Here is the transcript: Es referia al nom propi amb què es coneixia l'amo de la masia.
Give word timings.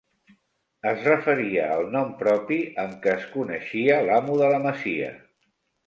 Es 0.91 1.03
referia 1.07 1.67
al 1.75 1.85
nom 1.97 2.09
propi 2.23 2.59
amb 2.87 2.99
què 3.05 3.15
es 3.21 3.31
coneixia 3.37 4.03
l'amo 4.11 4.43
de 4.45 4.53
la 4.57 4.63
masia. 4.69 5.17